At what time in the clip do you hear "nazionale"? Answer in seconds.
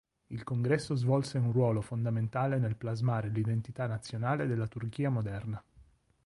3.85-4.47